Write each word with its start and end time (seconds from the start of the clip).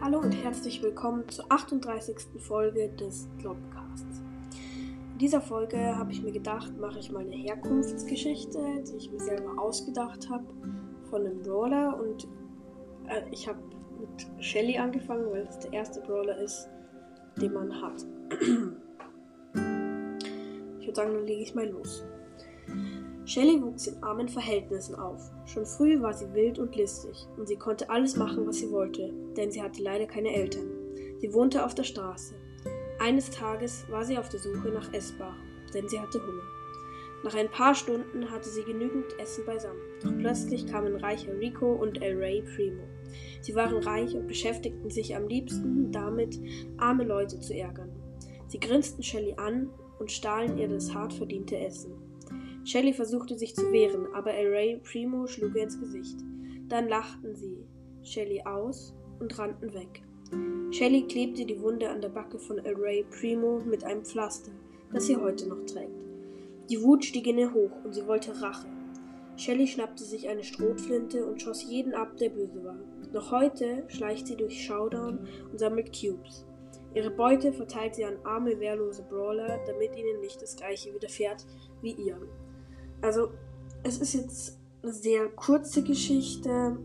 Hallo 0.00 0.18
und 0.18 0.32
herzlich 0.32 0.82
willkommen 0.82 1.26
zur 1.28 1.50
38. 1.50 2.16
Folge 2.38 2.90
des 2.90 3.28
Globcasts. 3.38 4.22
In 5.12 5.18
dieser 5.18 5.40
Folge 5.40 5.96
habe 5.96 6.12
ich 6.12 6.22
mir 6.22 6.32
gedacht, 6.32 6.76
mache 6.78 6.98
ich 6.98 7.10
mal 7.10 7.20
eine 7.20 7.34
Herkunftsgeschichte, 7.34 8.84
die 8.86 8.96
ich 8.96 9.10
mir 9.10 9.18
selber 9.18 9.58
ausgedacht 9.58 10.28
habe 10.28 10.44
von 11.08 11.24
einem 11.24 11.40
Brawler 11.42 11.98
und 11.98 12.28
äh, 13.08 13.22
ich 13.30 13.48
habe 13.48 13.58
mit 13.98 14.44
Shelly 14.44 14.76
angefangen, 14.76 15.30
weil 15.30 15.46
es 15.48 15.58
der 15.60 15.72
erste 15.72 16.02
Brawler 16.02 16.36
ist, 16.38 16.68
den 17.40 17.54
man 17.54 17.80
hat. 17.80 18.04
ich 20.78 20.86
würde 20.86 20.94
sagen, 20.94 21.14
dann 21.14 21.24
lege 21.24 21.42
ich 21.42 21.54
mal 21.54 21.68
los. 21.68 22.04
Shelley 23.26 23.60
wuchs 23.60 23.88
in 23.88 24.00
armen 24.04 24.28
Verhältnissen 24.28 24.94
auf. 24.94 25.20
Schon 25.46 25.66
früh 25.66 26.00
war 26.00 26.14
sie 26.14 26.32
wild 26.32 26.60
und 26.60 26.76
listig 26.76 27.26
und 27.36 27.48
sie 27.48 27.56
konnte 27.56 27.90
alles 27.90 28.16
machen, 28.16 28.46
was 28.46 28.58
sie 28.58 28.70
wollte, 28.70 29.12
denn 29.36 29.50
sie 29.50 29.60
hatte 29.60 29.82
leider 29.82 30.06
keine 30.06 30.32
Eltern. 30.32 30.70
Sie 31.18 31.34
wohnte 31.34 31.64
auf 31.64 31.74
der 31.74 31.82
Straße. 31.82 32.36
Eines 33.00 33.28
Tages 33.30 33.84
war 33.90 34.04
sie 34.04 34.16
auf 34.16 34.28
der 34.28 34.38
Suche 34.38 34.68
nach 34.68 34.92
Essbar, 34.92 35.34
denn 35.74 35.88
sie 35.88 35.98
hatte 35.98 36.24
Hunger. 36.24 36.44
Nach 37.24 37.34
ein 37.34 37.50
paar 37.50 37.74
Stunden 37.74 38.30
hatte 38.30 38.48
sie 38.48 38.62
genügend 38.62 39.18
Essen 39.18 39.44
beisammen, 39.44 39.80
doch 40.00 40.16
plötzlich 40.16 40.64
kamen 40.68 40.94
reicher 40.94 41.36
Rico 41.36 41.72
und 41.72 42.00
El 42.00 42.18
Rey 42.18 42.42
Primo. 42.54 42.84
Sie 43.40 43.56
waren 43.56 43.82
reich 43.82 44.14
und 44.14 44.28
beschäftigten 44.28 44.88
sich 44.88 45.16
am 45.16 45.26
liebsten 45.26 45.90
damit, 45.90 46.38
arme 46.76 47.02
Leute 47.02 47.40
zu 47.40 47.56
ärgern. 47.56 47.90
Sie 48.46 48.60
grinsten 48.60 49.02
Shelley 49.02 49.34
an 49.36 49.68
und 49.98 50.12
stahlen 50.12 50.58
ihr 50.58 50.68
das 50.68 50.94
hart 50.94 51.12
verdiente 51.12 51.58
Essen. 51.58 52.05
Shelly 52.66 52.92
versuchte 52.92 53.38
sich 53.38 53.54
zu 53.54 53.70
wehren, 53.70 54.08
aber 54.12 54.34
El 54.34 54.48
Rey 54.48 54.80
Primo 54.82 55.28
schlug 55.28 55.54
ihr 55.54 55.62
ins 55.62 55.78
Gesicht. 55.78 56.18
Dann 56.68 56.88
lachten 56.88 57.32
sie 57.36 57.64
Shelly 58.02 58.42
aus 58.42 58.92
und 59.20 59.38
rannten 59.38 59.72
weg. 59.72 60.02
Shelly 60.72 61.02
klebte 61.06 61.44
die 61.46 61.60
Wunde 61.60 61.88
an 61.88 62.00
der 62.00 62.08
Backe 62.08 62.40
von 62.40 62.58
El 62.58 62.74
Rey 62.74 63.04
Primo 63.04 63.60
mit 63.60 63.84
einem 63.84 64.04
Pflaster, 64.04 64.50
das 64.92 65.06
sie 65.06 65.16
heute 65.16 65.48
noch 65.48 65.64
trägt. 65.64 65.94
Die 66.68 66.82
Wut 66.82 67.04
stieg 67.04 67.28
in 67.28 67.38
ihr 67.38 67.54
hoch 67.54 67.70
und 67.84 67.94
sie 67.94 68.04
wollte 68.04 68.32
Rache. 68.42 68.66
Shelly 69.36 69.68
schnappte 69.68 70.02
sich 70.02 70.28
eine 70.28 70.42
Strohflinte 70.42 71.24
und 71.24 71.40
schoss 71.40 71.62
jeden 71.62 71.94
ab, 71.94 72.16
der 72.16 72.30
böse 72.30 72.64
war. 72.64 72.80
Noch 73.12 73.30
heute 73.30 73.84
schleicht 73.86 74.26
sie 74.26 74.36
durch 74.36 74.64
Showdown 74.66 75.20
und 75.52 75.58
sammelt 75.60 75.96
Cubes. 75.96 76.44
Ihre 76.96 77.10
Beute 77.10 77.52
verteilt 77.52 77.94
sie 77.94 78.04
an 78.04 78.18
arme, 78.24 78.58
wehrlose 78.58 79.04
Brawler, 79.04 79.60
damit 79.66 79.94
ihnen 79.94 80.18
nicht 80.20 80.42
das 80.42 80.56
gleiche 80.56 80.92
widerfährt 80.92 81.46
wie 81.80 81.92
ihr. 81.92 82.18
Also, 83.02 83.30
es 83.82 83.98
ist 83.98 84.14
jetzt 84.14 84.58
eine 84.82 84.92
sehr 84.92 85.28
kurze 85.28 85.82
Geschichte. 85.82 86.78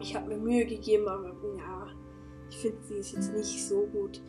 Ich 0.00 0.14
habe 0.14 0.28
mir 0.28 0.38
Mühe 0.38 0.66
gegeben, 0.66 1.08
aber 1.08 1.34
ja, 1.56 1.86
ich 2.50 2.58
finde, 2.58 2.78
sie 2.82 2.94
ist 2.94 3.12
jetzt 3.12 3.32
nicht 3.32 3.66
so 3.66 3.86
gut. 3.92 4.20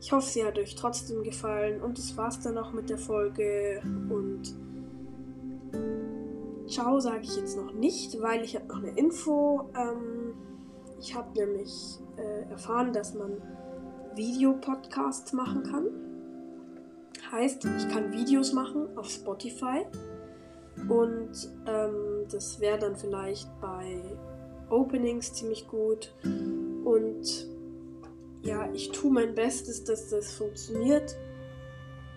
Ich 0.00 0.10
hoffe, 0.10 0.28
sie 0.28 0.44
hat 0.44 0.58
euch 0.58 0.74
trotzdem 0.74 1.22
gefallen. 1.22 1.80
Und 1.80 1.96
das 1.96 2.16
war's 2.16 2.40
dann 2.40 2.58
auch 2.58 2.72
mit 2.72 2.90
der 2.90 2.98
Folge. 2.98 3.80
Und 4.10 4.54
ciao 6.66 6.98
sage 6.98 7.20
ich 7.22 7.36
jetzt 7.36 7.56
noch 7.56 7.72
nicht, 7.72 8.20
weil 8.20 8.42
ich 8.42 8.56
habe 8.56 8.66
noch 8.66 8.78
eine 8.78 8.96
Info. 8.98 9.70
Ähm, 9.76 10.34
ich 10.98 11.14
habe 11.14 11.38
nämlich 11.38 11.98
äh, 12.16 12.50
erfahren, 12.50 12.92
dass 12.92 13.14
man 13.14 13.40
Videopodcasts 14.14 15.32
machen 15.32 15.62
kann. 15.62 15.86
Heißt, 17.30 17.64
ich 17.64 17.88
kann 17.88 18.12
Videos 18.12 18.52
machen 18.52 18.88
auf 18.96 19.08
Spotify. 19.08 19.86
Und 20.88 21.30
ähm, 21.66 22.26
das 22.30 22.60
wäre 22.60 22.78
dann 22.78 22.96
vielleicht 22.96 23.48
bei 23.60 24.00
Openings 24.70 25.32
ziemlich 25.34 25.68
gut. 25.68 26.14
Und 26.84 27.46
ja, 28.42 28.68
ich 28.72 28.90
tue 28.90 29.12
mein 29.12 29.34
Bestes, 29.34 29.84
dass 29.84 30.10
das 30.10 30.32
funktioniert. 30.32 31.16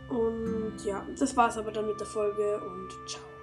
Und 0.10 0.78
ja, 0.86 1.06
das 1.18 1.36
war's 1.36 1.58
aber 1.58 1.72
dann 1.72 1.88
mit 1.88 2.00
der 2.00 2.08
Folge 2.08 2.60
und 2.62 3.10
ciao. 3.10 3.35